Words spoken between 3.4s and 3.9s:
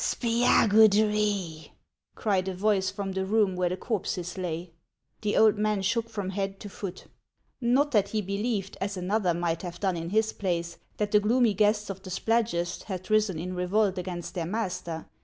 where the